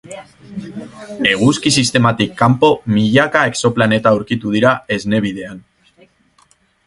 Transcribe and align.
Eguzki-sistematik 1.33 2.33
kanpo 2.39 2.71
milaka 2.95 3.45
exoplaneta 3.51 4.15
aurkitu 4.15 4.55
dira 4.57 4.75
Esne 4.99 5.21
Bidean. 5.27 5.63